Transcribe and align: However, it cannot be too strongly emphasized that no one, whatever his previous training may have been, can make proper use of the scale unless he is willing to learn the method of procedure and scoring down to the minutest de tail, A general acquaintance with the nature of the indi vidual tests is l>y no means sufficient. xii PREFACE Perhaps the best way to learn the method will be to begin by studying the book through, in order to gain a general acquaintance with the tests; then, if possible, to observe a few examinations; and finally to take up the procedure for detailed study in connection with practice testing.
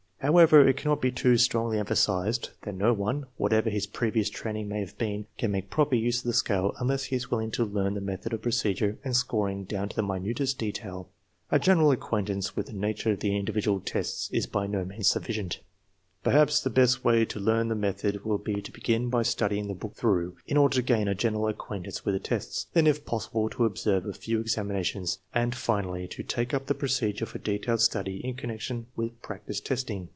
However, 0.23 0.67
it 0.67 0.77
cannot 0.77 1.01
be 1.01 1.11
too 1.11 1.35
strongly 1.39 1.79
emphasized 1.79 2.51
that 2.61 2.75
no 2.75 2.93
one, 2.93 3.25
whatever 3.37 3.71
his 3.71 3.87
previous 3.87 4.29
training 4.29 4.67
may 4.69 4.79
have 4.79 4.95
been, 4.99 5.25
can 5.39 5.49
make 5.51 5.71
proper 5.71 5.95
use 5.95 6.19
of 6.19 6.25
the 6.25 6.33
scale 6.33 6.75
unless 6.79 7.05
he 7.05 7.15
is 7.15 7.31
willing 7.31 7.49
to 7.49 7.65
learn 7.65 7.95
the 7.95 8.01
method 8.01 8.31
of 8.31 8.43
procedure 8.43 8.99
and 9.03 9.15
scoring 9.17 9.63
down 9.63 9.89
to 9.89 9.95
the 9.95 10.03
minutest 10.03 10.59
de 10.59 10.71
tail, 10.73 11.09
A 11.49 11.57
general 11.57 11.89
acquaintance 11.89 12.55
with 12.55 12.67
the 12.67 12.73
nature 12.73 13.11
of 13.13 13.21
the 13.21 13.35
indi 13.35 13.51
vidual 13.51 13.83
tests 13.83 14.29
is 14.29 14.45
l>y 14.45 14.67
no 14.67 14.85
means 14.85 15.07
sufficient. 15.09 15.53
xii 15.53 15.59
PREFACE 15.59 15.65
Perhaps 16.23 16.59
the 16.61 16.69
best 16.69 17.03
way 17.03 17.25
to 17.25 17.39
learn 17.39 17.67
the 17.69 17.73
method 17.73 18.23
will 18.23 18.37
be 18.37 18.61
to 18.61 18.71
begin 18.71 19.09
by 19.09 19.23
studying 19.23 19.67
the 19.67 19.73
book 19.73 19.95
through, 19.95 20.35
in 20.45 20.55
order 20.55 20.75
to 20.75 20.83
gain 20.83 21.07
a 21.07 21.15
general 21.15 21.47
acquaintance 21.47 22.05
with 22.05 22.13
the 22.13 22.19
tests; 22.19 22.67
then, 22.73 22.85
if 22.85 23.05
possible, 23.07 23.49
to 23.49 23.65
observe 23.65 24.05
a 24.05 24.13
few 24.13 24.39
examinations; 24.39 25.17
and 25.33 25.55
finally 25.55 26.07
to 26.07 26.21
take 26.21 26.53
up 26.53 26.67
the 26.67 26.75
procedure 26.75 27.25
for 27.25 27.39
detailed 27.39 27.81
study 27.81 28.17
in 28.23 28.35
connection 28.35 28.85
with 28.95 29.19
practice 29.23 29.59
testing. 29.59 30.09